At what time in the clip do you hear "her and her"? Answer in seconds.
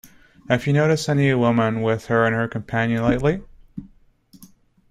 2.07-2.47